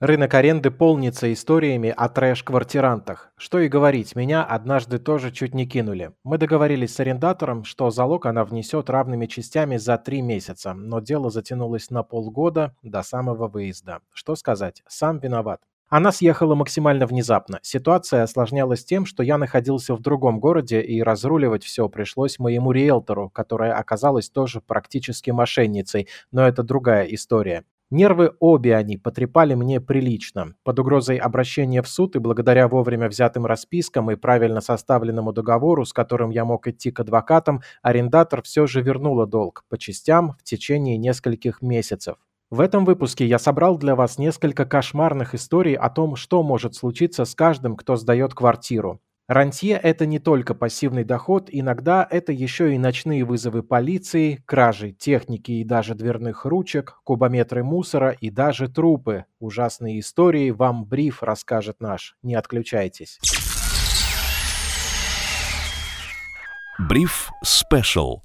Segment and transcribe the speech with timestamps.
[0.00, 3.32] Рынок аренды полнится историями о трэш-квартирантах.
[3.36, 6.12] Что и говорить, меня однажды тоже чуть не кинули.
[6.24, 11.28] Мы договорились с арендатором, что залог она внесет равными частями за три месяца, но дело
[11.28, 14.00] затянулось на полгода до самого выезда.
[14.10, 15.60] Что сказать, сам виноват.
[15.90, 17.58] Она съехала максимально внезапно.
[17.60, 23.28] Ситуация осложнялась тем, что я находился в другом городе, и разруливать все пришлось моему риэлтору,
[23.28, 27.64] которая оказалась тоже практически мошенницей, но это другая история.
[27.92, 30.54] Нервы обе они потрепали мне прилично.
[30.62, 35.92] Под угрозой обращения в суд и благодаря вовремя взятым распискам и правильно составленному договору, с
[35.92, 40.98] которым я мог идти к адвокатам, арендатор все же вернула долг по частям в течение
[40.98, 42.14] нескольких месяцев.
[42.48, 47.24] В этом выпуске я собрал для вас несколько кошмарных историй о том, что может случиться
[47.24, 49.00] с каждым, кто сдает квартиру.
[49.30, 55.52] Рантье– это не только пассивный доход, иногда это еще и ночные вызовы полиции, кражи техники
[55.52, 59.26] и даже дверных ручек, кубометры мусора и даже трупы.
[59.38, 62.16] Ужасные истории вам бриф расскажет наш.
[62.24, 63.20] Не отключайтесь.
[66.88, 68.22] Бриф спешл.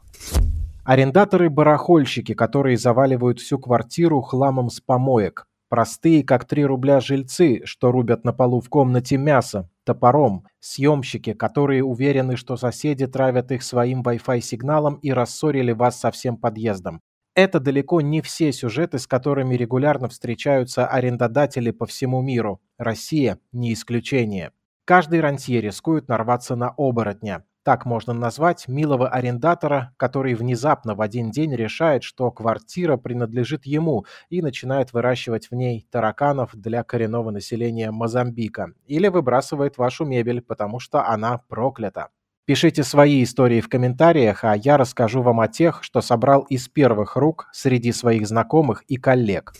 [0.85, 5.45] Арендаторы-барахольщики, которые заваливают всю квартиру хламом с помоек.
[5.69, 10.45] Простые, как 3 рубля жильцы, что рубят на полу в комнате мясо, топором.
[10.59, 16.35] Съемщики, которые уверены, что соседи травят их своим Wi-Fi сигналом и рассорили вас со всем
[16.37, 17.01] подъездом.
[17.35, 22.61] Это далеко не все сюжеты, с которыми регулярно встречаются арендодатели по всему миру.
[22.77, 24.51] Россия не исключение.
[24.85, 27.43] Каждый рантье рискует нарваться на оборотня.
[27.65, 34.05] Так можно назвать милого арендатора, который внезапно в один день решает, что квартира принадлежит ему
[34.29, 38.73] и начинает выращивать в ней тараканов для коренного населения Мозамбика.
[38.85, 42.09] Или выбрасывает вашу мебель, потому что она проклята.
[42.45, 47.15] Пишите свои истории в комментариях, а я расскажу вам о тех, что собрал из первых
[47.15, 49.53] рук среди своих знакомых и коллег.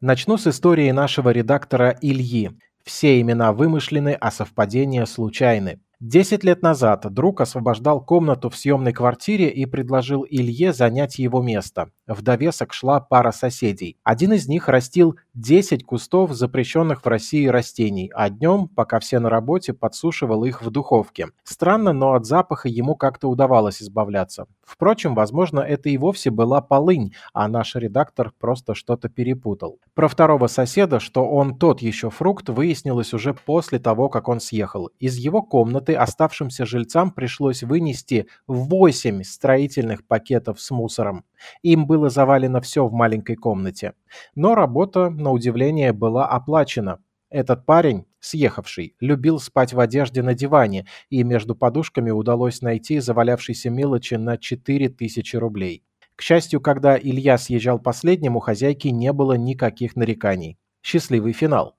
[0.00, 2.52] Начну с истории нашего редактора Ильи.
[2.84, 5.80] Все имена вымышлены, а совпадения случайны.
[6.00, 11.90] Десять лет назад друг освобождал комнату в съемной квартире и предложил Илье занять его место.
[12.06, 13.96] В довесок шла пара соседей.
[14.04, 19.28] Один из них растил 10 кустов запрещенных в России растений, а днем, пока все на
[19.28, 21.28] работе, подсушивал их в духовке.
[21.42, 24.46] Странно, но от запаха ему как-то удавалось избавляться.
[24.62, 29.80] Впрочем, возможно, это и вовсе была полынь, а наш редактор просто что-то перепутал.
[29.94, 34.90] Про второго соседа, что он тот еще фрукт, выяснилось уже после того, как он съехал.
[35.00, 41.24] Из его комнаты оставшимся жильцам пришлось вынести 8 строительных пакетов с мусором.
[41.62, 43.94] Им было завалено все в маленькой комнате.
[44.34, 46.98] Но работа, на удивление, была оплачена.
[47.30, 53.70] Этот парень, съехавший, любил спать в одежде на диване, и между подушками удалось найти завалявшейся
[53.70, 55.82] мелочи на 4000 рублей.
[56.14, 60.56] К счастью, когда Илья съезжал последним, у хозяйки не было никаких нареканий.
[60.82, 61.76] Счастливый финал.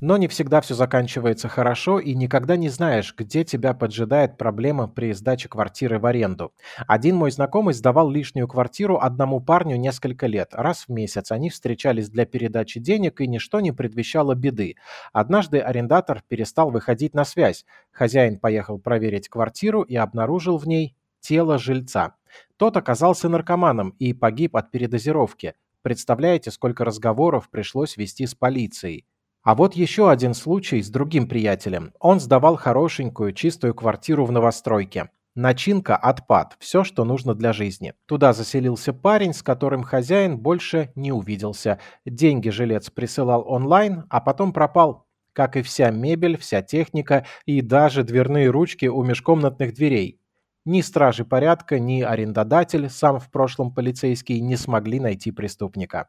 [0.00, 5.12] Но не всегда все заканчивается хорошо, и никогда не знаешь, где тебя поджидает проблема при
[5.14, 6.52] сдаче квартиры в аренду.
[6.86, 10.50] Один мой знакомый сдавал лишнюю квартиру одному парню несколько лет.
[10.52, 14.76] Раз в месяц они встречались для передачи денег, и ничто не предвещало беды.
[15.14, 17.64] Однажды арендатор перестал выходить на связь.
[17.90, 22.14] Хозяин поехал проверить квартиру и обнаружил в ней тело жильца.
[22.58, 25.54] Тот оказался наркоманом и погиб от передозировки.
[25.80, 29.06] Представляете, сколько разговоров пришлось вести с полицией.
[29.46, 31.92] А вот еще один случай с другим приятелем.
[32.00, 35.10] Он сдавал хорошенькую, чистую квартиру в новостройке.
[35.36, 37.94] Начинка, отпад, все, что нужно для жизни.
[38.06, 41.78] Туда заселился парень, с которым хозяин больше не увиделся.
[42.04, 45.06] Деньги жилец присылал онлайн, а потом пропал.
[45.32, 50.20] Как и вся мебель, вся техника и даже дверные ручки у межкомнатных дверей.
[50.64, 56.08] Ни стражи порядка, ни арендодатель, сам в прошлом полицейский, не смогли найти преступника.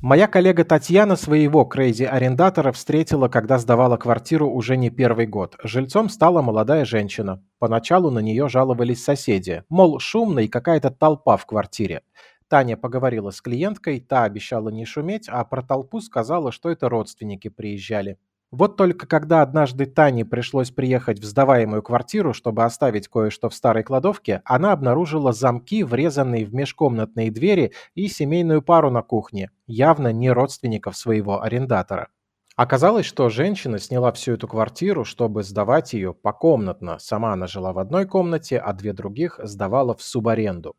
[0.00, 5.56] Моя коллега Татьяна своего крейзи-арендатора встретила, когда сдавала квартиру уже не первый год.
[5.64, 7.42] Жильцом стала молодая женщина.
[7.58, 9.64] Поначалу на нее жаловались соседи.
[9.68, 12.02] Мол, шумно и какая-то толпа в квартире.
[12.46, 17.48] Таня поговорила с клиенткой, та обещала не шуметь, а про толпу сказала, что это родственники
[17.48, 18.18] приезжали.
[18.50, 23.82] Вот только когда однажды Тане пришлось приехать в сдаваемую квартиру, чтобы оставить кое-что в старой
[23.82, 30.30] кладовке, она обнаружила замки, врезанные в межкомнатные двери и семейную пару на кухне, явно не
[30.30, 32.08] родственников своего арендатора.
[32.56, 36.98] Оказалось, что женщина сняла всю эту квартиру, чтобы сдавать ее покомнатно.
[36.98, 40.74] Сама она жила в одной комнате, а две других сдавала в субаренду.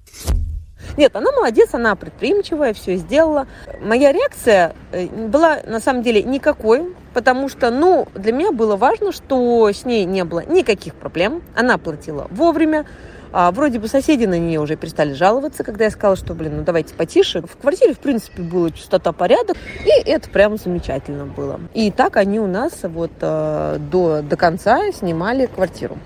[0.98, 3.48] Нет, она молодец, она предприимчивая, все сделала.
[3.82, 9.12] Моя реакция э, была на самом деле никакой, потому что, ну, для меня было важно,
[9.12, 11.42] что с ней не было никаких проблем.
[11.56, 12.86] Она платила вовремя,
[13.32, 16.64] А вроде бы соседи на нее уже перестали жаловаться, когда я сказала, что, блин, ну
[16.64, 17.42] давайте потише.
[17.42, 21.60] В квартире, в принципе, была чистота, порядок, и это прям замечательно было.
[21.76, 25.98] И так они у нас вот э, до, до конца снимали квартиру.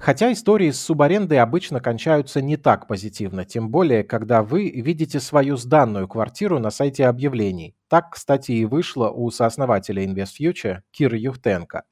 [0.00, 5.58] Хотя истории с субарендой обычно кончаются не так позитивно, тем более, когда вы видите свою
[5.58, 7.76] сданную квартиру на сайте объявлений.
[7.86, 11.82] Так, кстати, и вышло у сооснователя InvestFuture Киры Юхтенко.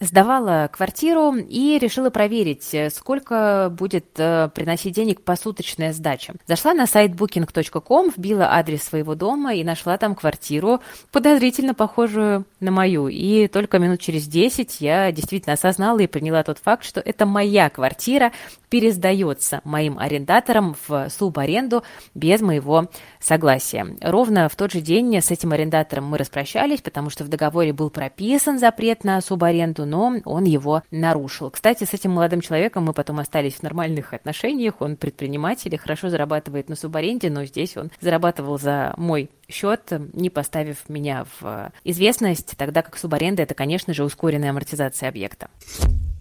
[0.00, 6.34] Сдавала квартиру и решила проверить, э, сколько будет э, приносить денег посуточная сдача.
[6.46, 10.80] Зашла на сайт booking.com, вбила адрес своего дома и нашла там квартиру,
[11.10, 13.08] подозрительно похожую на мою.
[13.08, 17.68] И только минут через 10 я действительно осознала и приняла тот факт, что это моя
[17.68, 18.30] квартира
[18.68, 21.82] пересдается моим арендаторам в субаренду
[22.14, 23.96] без моего согласия.
[24.00, 27.90] Ровно в тот же день с этим арендатором мы распрощались, потому что в договоре был
[27.90, 31.50] прописан запрет на субаренду, но он его нарушил.
[31.50, 34.80] Кстати, с этим молодым человеком мы потом остались в нормальных отношениях.
[34.80, 40.30] Он предприниматель и хорошо зарабатывает на субаренде, но здесь он зарабатывал за мой счет, не
[40.30, 45.48] поставив меня в известность, тогда как субаренда– это, конечно же, ускоренная амортизация объекта.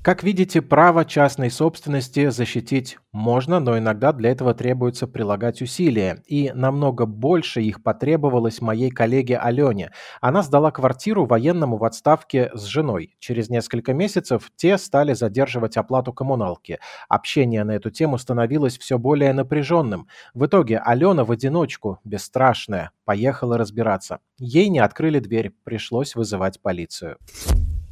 [0.08, 6.24] Как видите, право частной собственности защитить можно, но иногда для этого требуется прилагать усилия.
[6.26, 9.92] И намного больше их потребовалось моей коллеге Алене.
[10.22, 13.18] Она сдала квартиру военному в отставке с женой.
[13.20, 16.80] Через несколько месяцев те стали задерживать оплату коммуналки.
[17.10, 20.08] Общение на эту тему становилось все более напряженным.
[20.34, 24.20] В итоге Алена в одиночку, бесстрашная, поехала разбираться.
[24.38, 27.18] Ей не открыли дверь, пришлось вызывать полицию.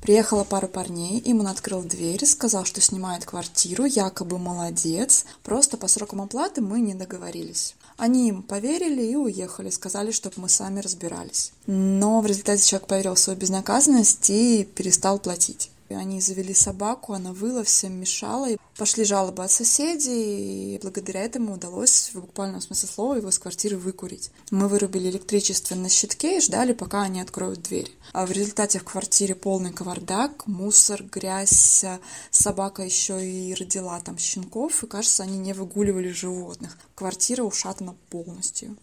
[0.06, 5.88] Приехала пара парней, им он открыл дверь, сказал, что снимает квартиру, якобы молодец, просто по
[5.88, 7.74] срокам оплаты мы не договорились.
[7.98, 11.54] Они им поверили и уехали, сказали, чтобы мы сами разбирались.
[11.66, 15.72] Но в результате человек поверил в свою безнаказанность и перестал платить.
[15.90, 18.50] Они завели собаку, она выла, всем мешала.
[18.50, 23.40] И пошли жалобы от соседей, и благодаря этому удалось в буквальном смысле слова его с
[23.40, 24.32] квартиры выкурить.
[24.52, 27.92] Мы вырубили электричество на щитке и ждали, пока они откроют дверь.
[28.14, 31.86] А в результате в квартире полный кавардак, мусор, грязь,
[32.32, 36.78] собака еще и родила там щенков, и кажется, они не выгуливали животных.
[36.96, 38.76] Квартира ушатана полностью.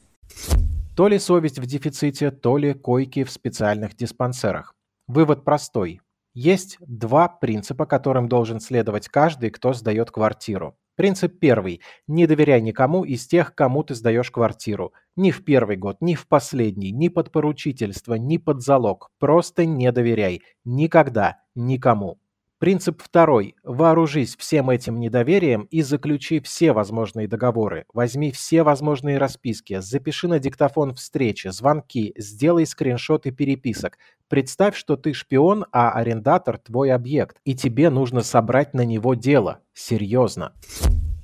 [0.96, 4.74] То ли совесть в дефиците, то ли койки в специальных диспансерах.
[5.08, 6.00] Вывод простой.
[6.34, 10.76] Есть два принципа, которым должен следовать каждый, кто сдает квартиру.
[10.96, 11.80] Принцип первый.
[12.06, 14.92] Не доверяй никому из тех, кому ты сдаешь квартиру.
[15.16, 19.10] Ни в первый год, ни в последний, ни под поручительство, ни под залог.
[19.18, 20.42] Просто не доверяй.
[20.64, 21.38] Никогда.
[21.54, 22.18] Никому.
[22.62, 23.56] Принцип второй.
[23.64, 27.86] Вооружись всем этим недоверием и заключи все возможные договоры.
[27.92, 33.98] Возьми все возможные расписки, запиши на диктофон встречи, звонки, сделай скриншоты переписок.
[34.28, 39.58] Представь, что ты шпион, а арендатор твой объект, и тебе нужно собрать на него дело.
[39.74, 40.52] Серьезно.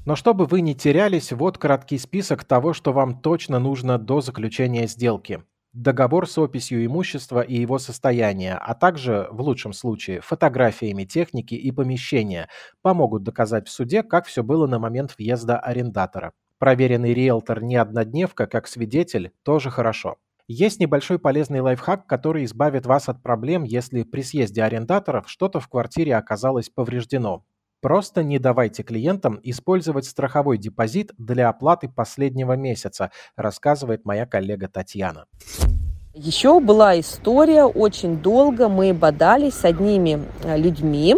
[0.07, 4.89] Но чтобы вы не терялись, вот краткий список того, что вам точно нужно до заключения
[4.89, 5.45] сделки
[5.83, 11.71] договор с описью имущества и его состояния, а также, в лучшем случае, фотографиями техники и
[11.71, 12.49] помещения
[12.83, 16.33] помогут доказать в суде, как все было на момент въезда арендатора.
[16.59, 20.17] Проверенный риэлтор не однодневка, как свидетель, тоже хорошо.
[20.49, 25.69] Есть небольшой полезный лайфхак, который избавит вас от проблем, если при съезде арендаторов что-то в
[25.69, 27.45] квартире оказалось повреждено.
[27.81, 35.27] Просто не давайте клиентам использовать страховой депозит для оплаты последнего месяца, рассказывает моя коллега Татьяна.
[36.13, 41.15] Еще была история, очень долго мы бодались с одними э, людьми.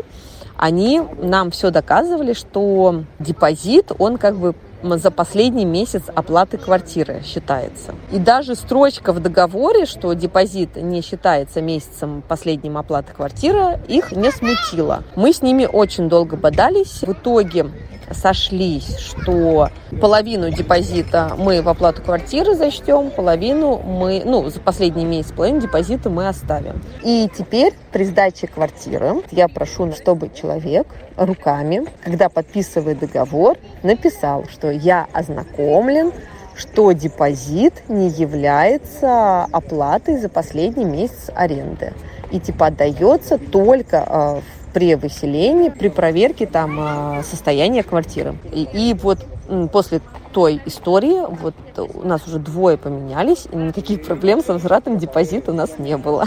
[0.59, 7.95] Они нам все доказывали, что депозит, он как бы за последний месяц оплаты квартиры считается.
[8.13, 14.31] И даже строчка в договоре, что депозит не считается месяцем последним оплаты квартиры, их не
[14.31, 15.03] смутила.
[15.17, 17.03] Мы с ними очень долго бодались.
[17.03, 17.67] В итоге
[18.13, 19.69] сошлись, что
[20.01, 26.11] половину депозита мы в оплату квартиры зачтем, половину мы, ну, за последний месяц половину депозита
[26.11, 26.83] мы оставим.
[27.03, 30.87] И теперь при сдаче квартиры я прошу, чтобы человек
[31.17, 36.13] руками, когда подписывает договор, написал, что я ознакомлен
[36.57, 41.95] что депозит не является оплатой за последний месяц аренды.
[42.31, 44.41] И типа отдается только э,
[44.73, 48.37] при выселении, при проверке там а, состояния квартиры.
[48.53, 49.27] И, и вот
[49.73, 50.01] после
[50.33, 55.55] той истории, вот у нас уже двое поменялись, и никаких проблем с возвратом депозита у
[55.55, 56.27] нас не было.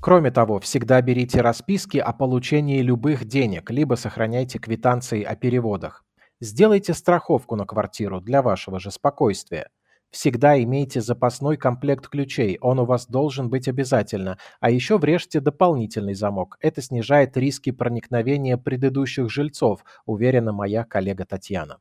[0.00, 6.04] Кроме того, всегда берите расписки о получении любых денег, либо сохраняйте квитанции о переводах.
[6.40, 9.68] Сделайте страховку на квартиру для вашего же спокойствия.
[10.14, 14.38] Всегда имейте запасной комплект ключей, он у вас должен быть обязательно.
[14.60, 16.56] А еще врежьте дополнительный замок.
[16.60, 21.78] Это снижает риски проникновения предыдущих жильцов, уверена моя коллега Татьяна.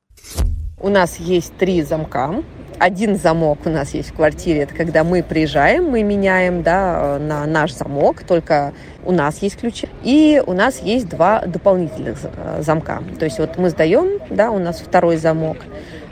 [0.79, 2.43] У нас есть три замка.
[2.79, 7.45] Один замок у нас есть в квартире, это когда мы приезжаем, мы меняем да, на
[7.45, 8.73] наш замок, только
[9.05, 9.87] у нас есть ключи.
[10.01, 13.03] И у нас есть два дополнительных э, замка.
[13.19, 15.57] То есть вот мы сдаем, да, у нас второй замок.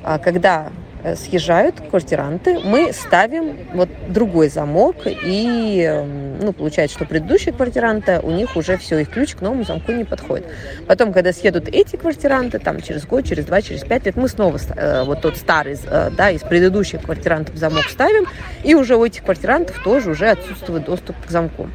[0.03, 0.69] А когда
[1.15, 8.31] съезжают квартиранты, мы ставим вот другой замок, и эм, ну, получается, что предыдущие квартиранты, у
[8.31, 10.47] них уже все, их ключ к новому замку не подходит.
[10.87, 14.57] Потом, когда съедут эти квартиранты, там через год, через два, через пять лет, мы снова
[14.75, 18.25] э, вот тот старый, э, да, из предыдущих квартирантов замок ставим,
[18.63, 21.67] и уже у этих квартирантов тоже уже отсутствует доступ к замку.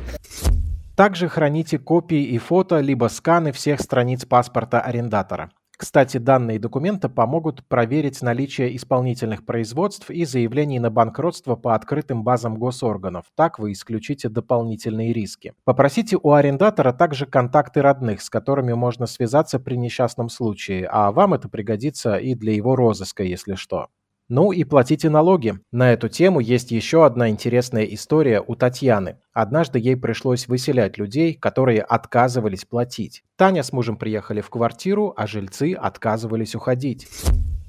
[0.96, 5.50] Также храните копии и фото, либо сканы всех страниц паспорта арендатора.
[5.76, 12.56] Кстати, данные документа помогут проверить наличие исполнительных производств и заявлений на банкротство по открытым базам
[12.56, 13.26] госорганов.
[13.34, 15.52] Так вы исключите дополнительные риски.
[15.64, 21.34] Попросите у арендатора также контакты родных, с которыми можно связаться при несчастном случае, а вам
[21.34, 23.88] это пригодится и для его розыска, если что.
[24.28, 25.54] Ну и платите налоги.
[25.70, 29.18] На эту тему есть еще одна интересная история у Татьяны.
[29.32, 33.22] Однажды ей пришлось выселять людей, которые отказывались платить.
[33.36, 37.06] Таня с мужем приехали в квартиру, а жильцы отказывались уходить.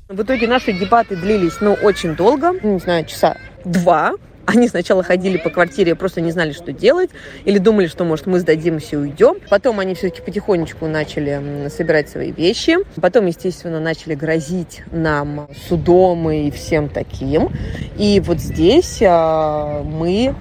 [0.10, 4.14] В итоге наши дебаты длились, ну, очень долго, не знаю, часа два.
[4.48, 7.10] Они сначала ходили по квартире, просто не знали, что делать,
[7.44, 9.36] или думали, что, может, мы сдадимся и уйдем.
[9.50, 12.77] Потом они все-таки потихонечку начали собирать свои вещи.
[13.01, 17.50] Потом, естественно, начали грозить нам судом и всем таким.
[17.98, 20.34] И вот здесь а, мы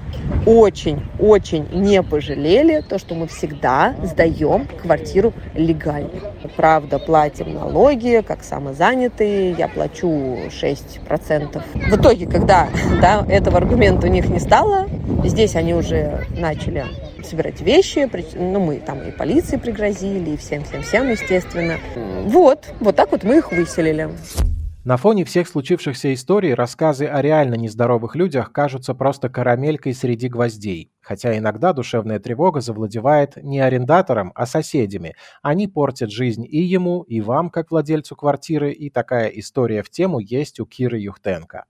[0.46, 6.32] очень-очень не пожалели то, что мы всегда сдаем квартиру легально.
[6.54, 11.62] Правда, платим налоги, как самозанятые, я плачу 6%.
[11.74, 12.68] В итоге, когда
[13.00, 14.88] да, этого аргумента у них не стало,
[15.24, 16.84] здесь они уже начали
[17.24, 21.78] собирать вещи, ну, мы там и полиции пригрозили, и всем-всем-всем, естественно.
[22.24, 24.10] Вот, вот так вот мы их выселили.
[24.86, 30.92] На фоне всех случившихся историй рассказы о реально нездоровых людях кажутся просто карамелькой среди гвоздей.
[31.00, 35.16] Хотя иногда душевная тревога завладевает не арендатором, а соседями.
[35.42, 40.20] Они портят жизнь и ему, и вам, как владельцу квартиры, и такая история в тему
[40.20, 41.64] есть у Киры Юхтенко.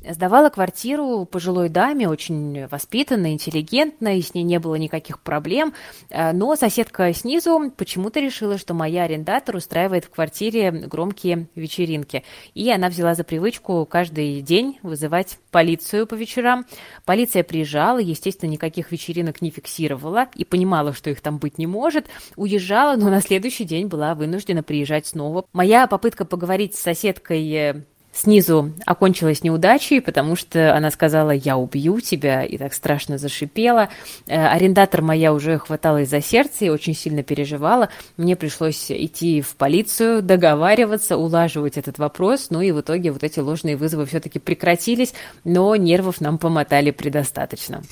[0.00, 5.74] Сдавала квартиру пожилой даме, очень воспитанной, интеллигентной, с ней не было никаких проблем,
[6.08, 12.22] э, но соседка снизу почему-то решила, что моя арендатор устраивает в квартире громкие вечеринки.
[12.54, 16.64] И она взяла за привычку каждый день вызывать полицию по вечерам.
[17.04, 22.06] Полиция приезжала, естественно, никаких вечеринок не фиксировала и понимала, что их там быть не может.
[22.36, 25.44] Уезжала, но на следующий день была вынуждена приезжать снова.
[25.52, 27.84] Моя попытка поговорить с соседкой э,
[28.18, 33.88] снизу окончилась неудачей, потому что она сказала «я убью тебя» и так страшно зашипела.
[34.26, 37.88] Э, арендатор моя уже хваталась за сердце и очень сильно переживала.
[38.16, 42.48] Мне пришлось идти в полицию, договариваться, улаживать этот вопрос.
[42.50, 47.82] Ну и в итоге вот эти ложные вызовы все-таки прекратились, но нервов нам помотали предостаточно.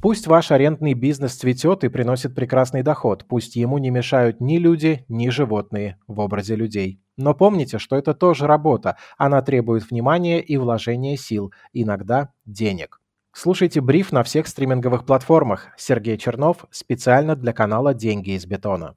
[0.00, 5.04] Пусть ваш арендный бизнес цветет и приносит прекрасный доход, пусть ему не мешают ни люди,
[5.08, 7.00] ни животные в образе людей.
[7.18, 13.00] Но помните, что это тоже работа, она требует внимания и вложения сил, иногда денег.
[13.32, 15.68] Слушайте бриф на всех стриминговых платформах.
[15.76, 18.96] Сергей Чернов специально для канала «Деньги из бетона».